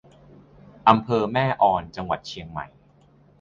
[0.87, 2.65] อำเภอแม่ออน จังหวัดเชียงใหม่